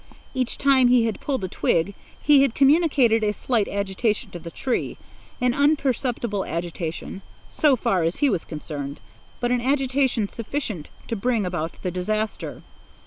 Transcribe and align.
Each 0.33 0.57
time 0.57 0.87
he 0.87 1.05
had 1.05 1.19
pulled 1.21 1.43
a 1.43 1.47
twig 1.47 1.93
he 2.19 2.41
had 2.41 2.55
communicated 2.55 3.23
a 3.23 3.31
slight 3.33 3.67
agitation 3.67 4.31
to 4.31 4.39
the 4.39 4.49
tree—an 4.49 5.53
imperceptible 5.53 6.43
agitation, 6.43 7.21
so 7.51 7.75
far 7.75 8.01
as 8.01 8.15
he 8.15 8.27
was 8.27 8.43
concerned, 8.43 8.99
but 9.39 9.51
an 9.51 9.61
agitation 9.61 10.27
sufficient 10.27 10.89
to 11.07 11.15
bring 11.15 11.45
about 11.45 11.79
the 11.83 11.91
disaster. 11.91 12.63